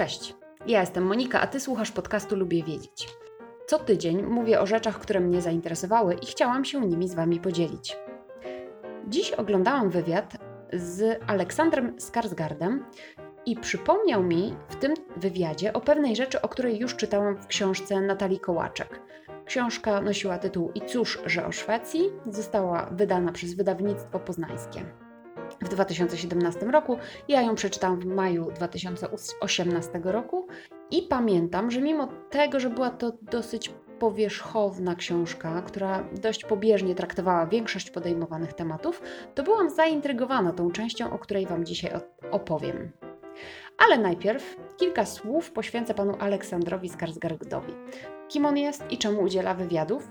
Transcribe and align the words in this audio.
Cześć, 0.00 0.34
ja 0.66 0.80
jestem 0.80 1.04
Monika, 1.04 1.40
a 1.40 1.46
ty 1.46 1.60
słuchasz 1.60 1.90
podcastu 1.90 2.36
Lubię 2.36 2.62
Wiedzieć. 2.62 3.08
Co 3.66 3.78
tydzień 3.78 4.22
mówię 4.22 4.60
o 4.60 4.66
rzeczach, 4.66 5.00
które 5.00 5.20
mnie 5.20 5.42
zainteresowały 5.42 6.14
i 6.14 6.26
chciałam 6.26 6.64
się 6.64 6.80
nimi 6.80 7.08
z 7.08 7.14
wami 7.14 7.40
podzielić. 7.40 7.96
Dziś 9.08 9.32
oglądałam 9.32 9.90
wywiad 9.90 10.36
z 10.72 11.20
Aleksandrem 11.26 11.96
Skarsgardem 11.98 12.84
i 13.46 13.56
przypomniał 13.56 14.22
mi 14.22 14.54
w 14.68 14.76
tym 14.76 14.94
wywiadzie 15.16 15.72
o 15.72 15.80
pewnej 15.80 16.16
rzeczy, 16.16 16.42
o 16.42 16.48
której 16.48 16.78
już 16.78 16.96
czytałam 16.96 17.36
w 17.36 17.46
książce 17.46 18.00
Natalii 18.00 18.40
Kołaczek. 18.40 19.00
Książka 19.44 20.00
nosiła 20.00 20.38
tytuł 20.38 20.72
I 20.74 20.80
cóż, 20.80 21.18
że 21.26 21.46
o 21.46 21.52
Szwecji, 21.52 22.02
została 22.26 22.88
wydana 22.92 23.32
przez 23.32 23.54
wydawnictwo 23.54 24.18
poznańskie 24.18 24.84
2017 25.70 26.66
roku. 26.66 26.98
Ja 27.28 27.42
ją 27.42 27.54
przeczytałam 27.54 28.00
w 28.00 28.06
maju 28.06 28.50
2018 28.54 30.00
roku 30.04 30.46
i 30.90 31.02
pamiętam, 31.02 31.70
że 31.70 31.80
mimo 31.80 32.08
tego, 32.30 32.60
że 32.60 32.70
była 32.70 32.90
to 32.90 33.12
dosyć 33.22 33.72
powierzchowna 33.98 34.94
książka, 34.94 35.62
która 35.62 36.04
dość 36.22 36.44
pobieżnie 36.44 36.94
traktowała 36.94 37.46
większość 37.46 37.90
podejmowanych 37.90 38.52
tematów, 38.52 39.02
to 39.34 39.42
byłam 39.42 39.70
zaintrygowana 39.70 40.52
tą 40.52 40.70
częścią, 40.70 41.12
o 41.12 41.18
której 41.18 41.46
Wam 41.46 41.64
dzisiaj 41.64 41.90
opowiem. 42.30 42.90
Ale 43.78 43.98
najpierw 43.98 44.56
kilka 44.76 45.06
słów 45.06 45.52
poświęcę 45.52 45.94
panu 45.94 46.14
Aleksandrowi 46.18 46.88
Skarsgardowi. 46.88 47.72
Kim 48.28 48.46
on 48.46 48.56
jest 48.56 48.84
i 48.90 48.98
czemu 48.98 49.22
udziela 49.22 49.54
wywiadów? 49.54 50.08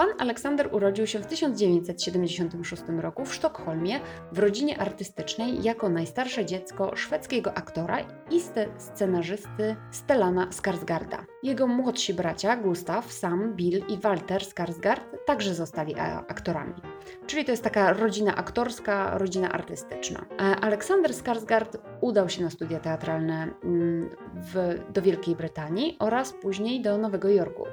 Pan 0.00 0.08
Aleksander 0.18 0.74
urodził 0.74 1.06
się 1.06 1.18
w 1.18 1.26
1976 1.26 2.82
roku 2.98 3.24
w 3.24 3.34
Sztokholmie 3.34 4.00
w 4.32 4.38
rodzinie 4.38 4.78
artystycznej 4.78 5.62
jako 5.62 5.88
najstarsze 5.88 6.46
dziecko 6.46 6.96
szwedzkiego 6.96 7.54
aktora 7.54 7.98
i 8.30 8.40
scenarzysty 8.78 9.76
Stellana 9.90 10.48
Skarsgarda. 10.50 11.26
Jego 11.42 11.66
młodsi 11.66 12.14
bracia 12.14 12.56
Gustav, 12.56 13.02
Sam, 13.12 13.54
Bill 13.54 13.84
i 13.88 13.98
Walter 13.98 14.44
Skarsgard 14.44 15.02
także 15.26 15.54
zostali 15.54 15.94
aktorami. 16.28 16.74
Czyli 17.26 17.44
to 17.44 17.50
jest 17.50 17.64
taka 17.64 17.92
rodzina 17.92 18.36
aktorska, 18.36 19.18
rodzina 19.18 19.52
artystyczna. 19.52 20.24
Aleksander 20.60 21.14
Skarsgard 21.14 21.76
udał 22.00 22.28
się 22.28 22.42
na 22.42 22.50
studia 22.50 22.80
teatralne 22.80 23.48
mm, 23.64 24.10
w, 24.34 24.78
do 24.92 25.02
Wielkiej 25.02 25.36
Brytanii 25.36 25.96
oraz 25.98 26.32
później 26.32 26.82
do 26.82 26.98
Nowego 26.98 27.28
Jorku. 27.28 27.64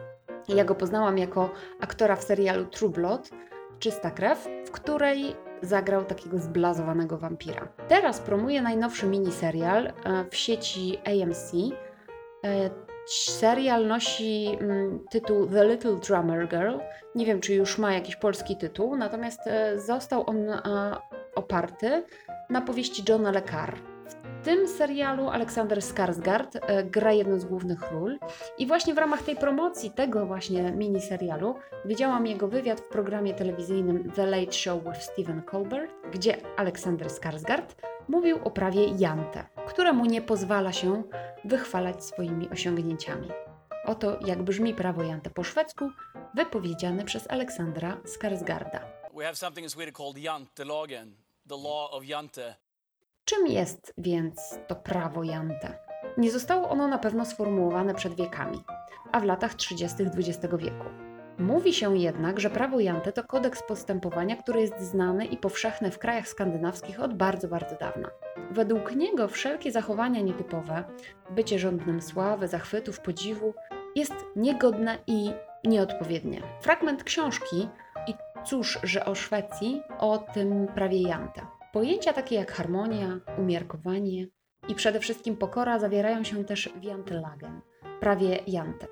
Ja 0.47 0.65
go 0.65 0.75
poznałam 0.75 1.17
jako 1.17 1.51
aktora 1.79 2.15
w 2.15 2.23
serialu 2.23 2.65
True 2.65 2.89
Blood, 2.89 3.29
Czysta 3.79 4.11
Krew, 4.11 4.47
w 4.65 4.71
której 4.71 5.35
zagrał 5.61 6.05
takiego 6.05 6.37
zblazowanego 6.37 7.17
wampira. 7.17 7.67
Teraz 7.87 8.19
promuje 8.19 8.61
najnowszy 8.61 9.05
miniserial 9.05 9.87
e, 9.87 9.93
w 10.29 10.35
sieci 10.35 10.97
AMC. 11.05 11.53
E, 12.45 12.69
serial 13.07 13.87
nosi 13.87 14.57
mm, 14.59 14.99
tytuł 15.11 15.47
The 15.47 15.65
Little 15.67 15.95
Drummer 15.95 16.47
Girl. 16.47 16.77
Nie 17.15 17.25
wiem, 17.25 17.41
czy 17.41 17.53
już 17.53 17.77
ma 17.77 17.93
jakiś 17.93 18.15
polski 18.15 18.57
tytuł, 18.57 18.95
natomiast 18.95 19.47
e, 19.47 19.79
został 19.79 20.29
on 20.29 20.37
oparty 21.35 22.03
na 22.49 22.61
powieści 22.61 23.03
Johna 23.09 23.31
Le 23.31 23.41
Carre 23.41 23.96
tym 24.47 24.67
serialu 24.67 25.29
Aleksander 25.29 25.77
Skarsgård 25.77 26.59
e, 26.61 26.83
gra 26.83 27.11
jedną 27.11 27.39
z 27.39 27.45
głównych 27.45 27.91
ról 27.91 28.19
i 28.57 28.67
właśnie 28.67 28.93
w 28.93 28.97
ramach 28.97 29.21
tej 29.21 29.35
promocji 29.35 29.91
tego 29.91 30.25
właśnie 30.25 30.71
miniserialu 30.71 31.55
widziałam 31.85 32.27
jego 32.27 32.47
wywiad 32.47 32.79
w 32.79 32.87
programie 32.87 33.33
telewizyjnym 33.33 34.11
The 34.11 34.25
Late 34.25 34.51
Show 34.51 34.83
with 34.83 35.01
Stephen 35.01 35.41
Colbert, 35.41 35.91
gdzie 36.11 36.57
Aleksander 36.57 37.07
Skarsgård 37.07 37.75
mówił 38.07 38.39
o 38.43 38.51
prawie 38.51 38.85
Jante, 38.97 39.45
któremu 39.67 40.05
nie 40.05 40.21
pozwala 40.21 40.73
się 40.73 41.03
wychwalać 41.45 42.05
swoimi 42.05 42.49
osiągnięciami. 42.49 43.27
Oto 43.85 44.19
jak 44.25 44.43
brzmi 44.43 44.73
prawo 44.73 45.03
Jante 45.03 45.29
po 45.29 45.43
szwedzku, 45.43 45.89
wypowiedziane 46.33 47.03
przez 47.03 47.31
Aleksandra 47.31 47.97
Skarsgarda. 48.05 48.79
We 49.17 49.23
have 49.23 49.35
something 49.35 49.63
in 49.63 49.69
Sweden 49.69 49.93
called 49.93 50.17
Jantelagen, 50.17 51.15
the 51.47 51.57
law 51.57 51.91
of 51.91 52.05
Jante. 52.05 52.66
Czym 53.29 53.47
jest 53.47 53.93
więc 53.97 54.59
to 54.67 54.75
prawo 54.75 55.23
Jante? 55.23 55.73
Nie 56.17 56.31
zostało 56.31 56.69
ono 56.69 56.87
na 56.87 56.97
pewno 56.97 57.25
sformułowane 57.25 57.93
przed 57.95 58.15
wiekami, 58.15 58.63
a 59.11 59.19
w 59.19 59.23
latach 59.23 59.53
30. 59.53 60.03
XX 60.03 60.55
wieku. 60.57 60.85
Mówi 61.37 61.73
się 61.73 61.97
jednak, 61.97 62.39
że 62.39 62.49
prawo 62.49 62.79
Jante 62.79 63.11
to 63.11 63.23
kodeks 63.23 63.63
postępowania, 63.63 64.35
który 64.35 64.61
jest 64.61 64.79
znany 64.79 65.25
i 65.25 65.37
powszechny 65.37 65.91
w 65.91 65.99
krajach 65.99 66.27
skandynawskich 66.27 66.99
od 66.99 67.13
bardzo, 67.13 67.47
bardzo 67.47 67.75
dawna. 67.75 68.09
Według 68.51 68.95
niego 68.95 69.27
wszelkie 69.27 69.71
zachowania 69.71 70.21
nietypowe, 70.21 70.83
bycie 71.29 71.59
żądnym 71.59 72.01
sławy, 72.01 72.47
zachwytów, 72.47 72.99
podziwu, 72.99 73.53
jest 73.95 74.15
niegodne 74.35 74.97
i 75.07 75.31
nieodpowiednie. 75.63 76.41
Fragment 76.61 77.03
książki 77.03 77.67
i 78.07 78.13
cóż, 78.45 78.79
że 78.83 79.05
o 79.05 79.15
Szwecji, 79.15 79.81
o 79.99 80.17
tym 80.17 80.67
prawie 80.75 81.01
Jante. 81.01 81.56
Pojęcia 81.73 82.13
takie 82.13 82.35
jak 82.35 82.51
harmonia, 82.51 83.19
umiarkowanie 83.37 84.27
i 84.67 84.75
przede 84.75 84.99
wszystkim 84.99 85.37
pokora 85.37 85.79
zawierają 85.79 86.23
się 86.23 86.45
też 86.45 86.69
w 86.75 86.83
Jantelagen, 86.83 87.61
prawie 87.99 88.39
Jante. 88.47 88.87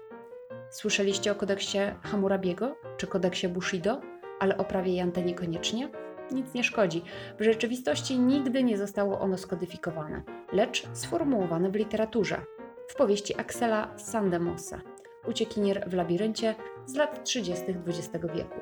Słyszeliście 0.69 1.31
o 1.31 1.35
kodeksie 1.35 1.77
Hammurabiego 2.01 2.75
czy 2.97 3.07
kodeksie 3.07 3.47
Bushido, 3.47 4.01
ale 4.39 4.57
o 4.57 4.63
prawie 4.63 4.95
Jante 4.95 5.21
niekoniecznie? 5.21 5.89
Nic 6.31 6.53
nie 6.53 6.63
szkodzi. 6.63 7.03
W 7.39 7.43
rzeczywistości 7.43 8.19
nigdy 8.19 8.63
nie 8.63 8.77
zostało 8.77 9.19
ono 9.19 9.37
skodyfikowane, 9.37 10.23
lecz 10.53 10.87
sformułowane 10.93 11.69
w 11.71 11.75
literaturze. 11.75 12.41
W 12.87 12.95
powieści 12.95 13.39
Axela 13.39 13.97
Sandemosa, 13.97 14.81
Uciekinier 15.27 15.89
w 15.89 15.93
labiryncie 15.93 16.55
z 16.85 16.95
lat 16.95 17.23
30. 17.23 17.63
XX 17.87 18.25
wieku. 18.35 18.59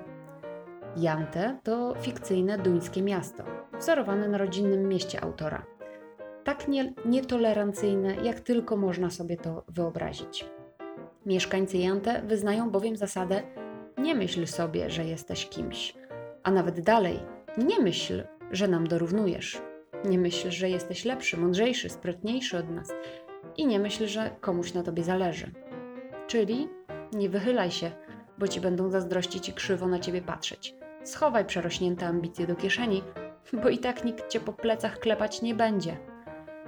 Jante 0.98 1.60
to 1.64 1.96
fikcyjne 2.02 2.58
duńskie 2.58 3.02
miasto, 3.02 3.44
wzorowane 3.80 4.28
na 4.28 4.38
rodzinnym 4.38 4.88
mieście 4.88 5.24
autora. 5.24 5.66
Tak 6.44 6.68
nie, 6.68 6.94
nietolerancyjne, 7.06 8.16
jak 8.16 8.40
tylko 8.40 8.78
można 8.78 9.10
sobie 9.10 9.38
to 9.38 9.64
wyobrazić. 9.68 10.46
Mieszkańcy 11.26 11.78
Jante 11.78 12.22
wyznają 12.22 12.70
bowiem 12.70 12.98
zasadę 12.98 13.42
nie 13.98 14.16
myśl 14.16 14.48
sobie, 14.48 14.90
że 14.90 15.06
jesteś 15.06 15.50
kimś, 15.50 15.94
a 16.44 16.52
nawet 16.52 16.82
dalej, 16.82 17.20
nie 17.58 17.80
myśl, 17.80 18.24
że 18.52 18.68
nam 18.68 18.88
dorównujesz. 18.88 19.62
Nie 20.06 20.20
myśl, 20.20 20.52
że 20.52 20.70
jesteś 20.70 21.06
lepszy, 21.06 21.38
mądrzejszy, 21.38 21.90
sprytniejszy 21.90 22.58
od 22.58 22.70
nas 22.70 22.94
i 23.58 23.68
nie 23.68 23.80
myśl, 23.80 24.08
że 24.08 24.36
komuś 24.42 24.74
na 24.74 24.84
tobie 24.84 25.04
zależy. 25.04 25.52
Czyli 26.28 26.70
nie 27.14 27.30
wychylaj 27.30 27.72
się, 27.72 27.92
bo 28.38 28.48
ci 28.48 28.62
będą 28.62 28.90
zazdrościć 28.90 29.50
i 29.50 29.54
krzywo 29.54 29.88
na 29.88 30.00
ciebie 30.00 30.22
patrzeć. 30.22 30.83
Schowaj 31.04 31.46
przerośnięte 31.46 32.08
ambicje 32.08 32.48
do 32.48 32.56
kieszeni, 32.56 33.04
bo 33.54 33.70
i 33.70 33.78
tak 33.78 34.04
nikt 34.04 34.30
cię 34.30 34.40
po 34.40 34.54
plecach 34.54 35.00
klepać 35.00 35.42
nie 35.42 35.56
będzie. 35.56 35.98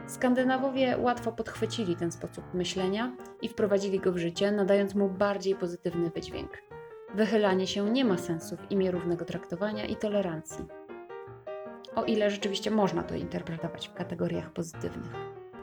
Skandynawowie 0.07 0.97
łatwo 0.97 1.31
podchwycili 1.31 1.96
ten 1.96 2.12
sposób 2.12 2.53
myślenia 2.53 3.12
i 3.41 3.50
wprowadzili 3.50 4.00
go 4.00 4.12
w 4.12 4.18
życie, 4.18 4.51
nadając 4.51 4.95
mu 4.95 5.09
bardziej 5.09 5.56
pozytywny 5.56 6.09
wydźwięk. 6.09 6.51
Wychylanie 7.16 7.68
się 7.68 7.90
nie 7.90 8.06
ma 8.06 8.18
sensu 8.18 8.57
w 8.57 8.72
imię 8.72 8.91
równego 8.91 9.25
traktowania 9.25 9.85
i 9.85 9.95
tolerancji. 9.95 10.66
O 11.95 12.03
ile 12.03 12.31
rzeczywiście 12.31 12.72
można 12.72 13.03
to 13.03 13.16
interpretować 13.16 13.88
w 13.88 13.94
kategoriach 13.94 14.53
pozytywnych. 14.53 15.12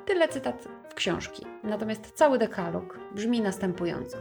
Tyle 0.06 0.28
cytat 0.28 0.68
w 0.88 0.94
książki. 0.94 1.46
Natomiast 1.64 2.10
cały 2.10 2.38
dekalog 2.38 2.98
brzmi 3.14 3.40
następująco. 3.40 4.18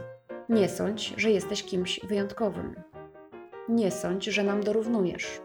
Nie 0.48 0.68
sądź, 0.68 1.14
że 1.16 1.30
jesteś 1.30 1.62
kimś 1.62 2.00
wyjątkowym. 2.00 2.74
Nie 3.68 3.90
sądź, 3.90 4.24
że 4.24 4.44
nam 4.44 4.62
dorównujesz. 4.62 5.40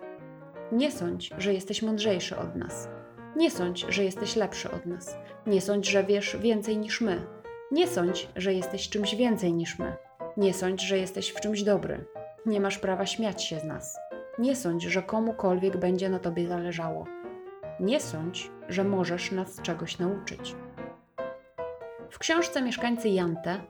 Nie 0.72 0.92
sądź, 0.92 1.32
że 1.38 1.54
jesteś 1.54 1.82
mądrzejszy 1.82 2.38
od 2.38 2.56
nas. 2.56 2.90
Nie 3.36 3.52
sądź, 3.52 3.86
że 3.90 4.04
jesteś 4.04 4.36
lepszy 4.36 4.72
od 4.72 4.86
nas. 4.86 5.18
Nie 5.48 5.62
sądź, 5.62 5.90
że 5.90 6.04
wiesz 6.04 6.38
więcej 6.38 6.78
niż 6.78 7.02
my. 7.02 7.22
Nie 7.72 7.88
sądź, 7.88 8.30
że 8.36 8.54
jesteś 8.54 8.90
czymś 8.90 9.16
więcej 9.16 9.54
niż 9.54 9.80
my. 9.80 9.96
Nie 10.38 10.54
sądź, 10.54 10.82
że 10.82 10.98
jesteś 10.98 11.30
w 11.30 11.42
czymś 11.42 11.64
dobry. 11.64 12.06
Nie 12.46 12.60
masz 12.60 12.78
prawa 12.78 13.06
śmiać 13.06 13.44
się 13.44 13.60
z 13.60 13.64
nas. 13.64 13.98
Nie 14.40 14.56
sądź, 14.56 14.84
że 14.84 15.04
komukolwiek 15.04 15.78
będzie 15.78 16.10
na 16.10 16.20
tobie 16.20 16.48
zależało. 16.48 17.06
Nie 17.80 18.00
sądź, 18.00 18.52
że 18.70 18.84
możesz 18.84 19.32
nas 19.32 19.62
czegoś 19.62 20.00
nauczyć. 20.00 20.56
W 22.10 22.20
książce 22.20 22.62
Mieszkańcy 22.62 23.10
Jante 23.10 23.62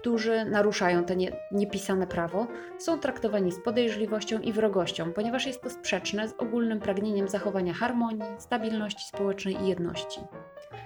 którzy 0.00 0.44
naruszają 0.44 1.04
to 1.04 1.14
nie, 1.14 1.32
niepisane 1.52 2.06
prawo, 2.06 2.46
są 2.78 2.98
traktowani 2.98 3.52
z 3.52 3.60
podejrzliwością 3.60 4.38
i 4.38 4.52
wrogością, 4.52 5.12
ponieważ 5.12 5.46
jest 5.46 5.62
to 5.62 5.70
sprzeczne 5.70 6.28
z 6.28 6.34
ogólnym 6.38 6.80
pragnieniem 6.80 7.28
zachowania 7.28 7.74
harmonii, 7.74 8.22
stabilności 8.38 9.08
społecznej 9.08 9.62
i 9.62 9.68
jedności. 9.68 10.20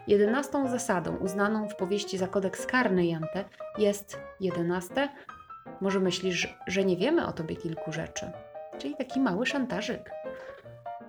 Jedenastą 0.06 0.68
zasadą 0.68 1.16
uznaną 1.16 1.68
w 1.68 1.76
powieści 1.76 2.18
za 2.18 2.28
kodeks 2.28 2.66
karny 2.66 3.06
Jante 3.06 3.44
jest 3.78 4.18
jedenaste. 4.40 5.08
Może 5.80 6.00
myślisz, 6.00 6.54
że 6.66 6.84
nie 6.84 6.96
wiemy 6.96 7.26
o 7.26 7.32
tobie 7.32 7.56
kilku 7.56 7.92
rzeczy, 7.92 8.30
czyli 8.78 8.96
taki 8.96 9.20
mały 9.20 9.46
szantażyk. 9.46 10.21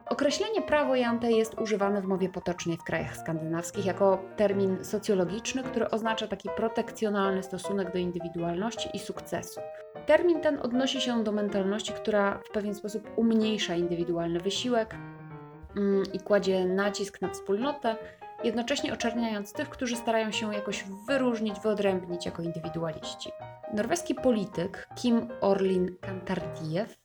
Określenie 0.06 0.62
prawo 0.62 0.96
jante 0.96 1.32
jest 1.32 1.62
używane 1.62 2.02
w 2.02 2.06
mowie 2.06 2.30
potocznej 2.30 2.78
w 2.78 2.84
krajach 2.84 3.18
skandynawskich 3.18 3.86
jako 3.86 4.24
termin 4.36 4.86
socjologiczny, 4.86 5.64
który 5.64 5.90
oznacza 5.90 6.28
taki 6.28 6.50
protekcjonalny 6.58 7.44
stosunek 7.44 7.94
do 7.94 7.98
indywidualności 7.98 8.90
i 8.94 9.00
sukcesu. 9.00 9.62
Termin 10.06 10.42
ten 10.42 10.60
odnosi 10.60 11.02
się 11.02 11.24
do 11.24 11.32
mentalności, 11.32 11.94
która 11.94 12.40
w 12.50 12.52
pewien 12.52 12.76
sposób 12.76 13.10
umniejsza 13.16 13.76
indywidualny 13.76 14.40
wysiłek 14.40 14.96
mm, 15.78 16.04
i 16.14 16.20
kładzie 16.20 16.66
nacisk 16.66 17.22
na 17.22 17.30
wspólnotę, 17.30 17.96
jednocześnie 18.44 18.94
oczerniając 18.94 19.54
tych, 19.54 19.70
którzy 19.70 19.96
starają 19.96 20.32
się 20.32 20.54
jakoś 20.54 20.86
wyróżnić, 21.08 21.60
wyodrębnić 21.60 22.26
jako 22.26 22.42
indywidualiści. 22.42 23.30
Norweski 23.74 24.16
polityk 24.16 24.88
Kim 24.96 25.28
Orlin 25.42 25.96
Kantardiev 26.02 27.03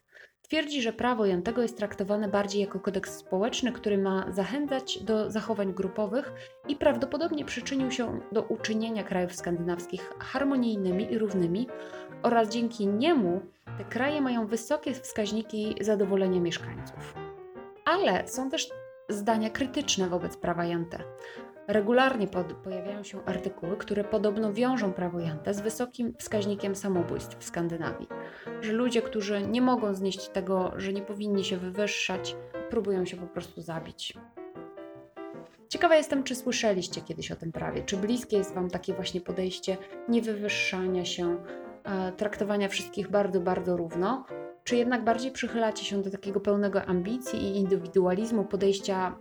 twierdzi, 0.49 0.83
że 0.83 0.93
prawo 0.93 1.27
Jantego 1.27 1.63
jest 1.63 1.77
traktowane 1.77 2.29
bardziej 2.29 2.61
jako 2.61 2.81
kodeks 2.81 3.17
społeczny, 3.17 3.73
który 3.73 3.99
ma 3.99 4.33
zachęcać 4.33 4.99
do 4.99 5.31
zachowań 5.31 5.75
grupowych 5.75 6.33
i 6.69 6.77
prawdopodobnie 6.77 7.45
przyczynił 7.45 7.91
się 7.91 8.21
do 8.33 8.43
uczynienia 8.43 9.05
krajów 9.05 9.35
skandynawskich 9.35 10.13
harmonijnymi 10.19 11.13
i 11.13 11.19
równymi 11.19 11.69
oraz 12.23 12.49
dzięki 12.49 12.87
niemu 12.87 13.41
te 13.79 13.85
kraje 13.85 14.21
mają 14.21 14.47
wysokie 14.47 14.95
wskaźniki 14.95 15.75
zadowolenia 15.81 16.41
mieszkańców. 16.41 17.15
Ale 17.85 18.29
są 18.29 18.51
też 18.51 18.71
zdania 19.09 19.51
krytyczne 19.51 20.09
wobec 20.09 20.37
prawa 20.37 20.65
Jante. 20.65 20.99
Regularnie 21.69 22.27
pod, 22.27 22.53
pojawiają 22.53 23.03
się 23.03 23.25
artykuły, 23.25 23.77
które 23.77 24.05
podobno 24.05 24.53
wiążą 24.53 24.93
prawo 24.93 25.21
Jante 25.21 25.55
z 25.55 25.61
wysokim 25.61 26.15
wskaźnikiem 26.19 26.75
samobójstw 26.75 27.39
w 27.39 27.45
Skandynawii. 27.45 28.09
Że 28.61 28.73
ludzie, 28.73 29.03
którzy 29.03 29.43
nie 29.43 29.63
mogą 29.63 29.95
znieść 29.95 30.29
tego, 30.29 30.73
że 30.77 30.93
nie 30.93 31.03
powinni 31.03 31.45
się 31.45 31.57
wywyższać, 31.57 32.37
próbują 32.71 33.05
się 33.05 33.17
po 33.17 33.27
prostu 33.27 33.61
zabić. 33.61 34.15
Ciekawa 35.69 35.97
jestem, 35.97 36.25
czy 36.25 36.35
słyszeliście 36.35 37.01
kiedyś 37.01 37.33
o 37.33 37.37
tym 37.37 37.53
prawie, 37.53 37.83
czy 37.83 37.97
bliskie 37.97 38.37
jest 38.37 38.55
Wam 38.55 38.71
takie 38.71 38.95
właśnie 38.95 39.21
podejście 39.21 39.77
niewywyższania 40.09 41.05
się, 41.05 41.37
e, 41.85 42.13
traktowania 42.13 42.69
wszystkich 42.69 43.11
bardzo, 43.11 43.41
bardzo 43.41 43.77
równo, 43.77 44.25
czy 44.65 44.77
jednak 44.77 45.05
bardziej 45.05 45.33
przychylacie 45.33 45.85
się 45.85 46.03
do 46.03 46.11
takiego 46.11 46.41
pełnego 46.41 46.85
ambicji 46.85 47.43
i 47.43 47.57
indywidualizmu 47.57 48.45
podejścia 48.45 49.19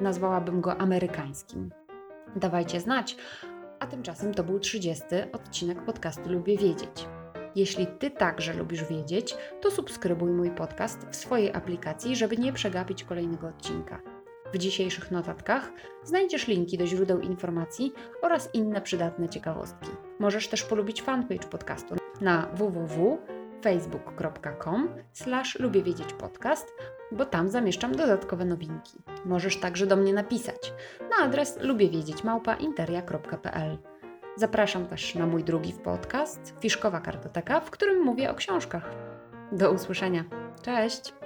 nazwałabym 0.00 0.60
go 0.60 0.76
amerykańskim. 0.76 1.70
Dawajcie 2.36 2.80
znać. 2.80 3.16
A 3.80 3.86
tymczasem 3.86 4.34
to 4.34 4.44
był 4.44 4.58
30 4.58 5.04
odcinek 5.32 5.84
podcastu 5.84 6.32
Lubię 6.32 6.56
Wiedzieć. 6.56 7.06
Jeśli 7.56 7.86
Ty 7.86 8.10
także 8.10 8.52
lubisz 8.54 8.84
wiedzieć, 8.84 9.36
to 9.60 9.70
subskrybuj 9.70 10.30
mój 10.30 10.50
podcast 10.50 11.06
w 11.10 11.16
swojej 11.16 11.54
aplikacji, 11.54 12.16
żeby 12.16 12.36
nie 12.36 12.52
przegapić 12.52 13.04
kolejnego 13.04 13.48
odcinka. 13.48 14.00
W 14.54 14.58
dzisiejszych 14.58 15.10
notatkach 15.10 15.72
znajdziesz 16.04 16.48
linki 16.48 16.78
do 16.78 16.86
źródeł 16.86 17.20
informacji 17.20 17.92
oraz 18.22 18.54
inne 18.54 18.80
przydatne 18.80 19.28
ciekawostki. 19.28 19.90
Możesz 20.18 20.48
też 20.48 20.62
polubić 20.62 21.02
fanpage 21.02 21.48
podcastu 21.48 21.94
na 22.20 22.46
www 22.46 23.18
facebook.com 23.62 24.88
slash 25.12 25.58
lubię 25.58 25.82
wiedzieć 25.82 26.12
podcast, 26.12 26.72
bo 27.12 27.24
tam 27.24 27.48
zamieszczam 27.48 27.94
dodatkowe 27.94 28.44
nowinki. 28.44 28.98
Możesz 29.24 29.56
także 29.56 29.86
do 29.86 29.96
mnie 29.96 30.12
napisać 30.12 30.72
na 31.10 31.24
adres 31.24 31.58
lubię 31.60 31.88
wiedzieć 31.88 32.24
małpa 32.24 32.54
interia.pl. 32.54 33.78
Zapraszam 34.36 34.86
też 34.86 35.14
na 35.14 35.26
mój 35.26 35.44
drugi 35.44 35.72
podcast, 35.72 36.54
Fiszkowa 36.60 37.00
Kartoteka, 37.00 37.60
w 37.60 37.70
którym 37.70 38.02
mówię 38.02 38.30
o 38.30 38.34
książkach. 38.34 38.90
Do 39.52 39.72
usłyszenia. 39.72 40.24
Cześć! 40.62 41.19